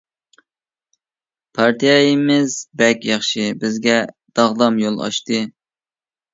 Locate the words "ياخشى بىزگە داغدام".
3.11-4.83